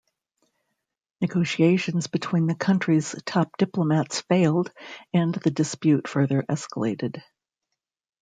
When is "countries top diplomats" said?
2.55-4.21